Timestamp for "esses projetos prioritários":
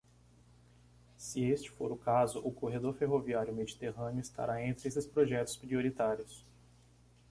4.87-6.43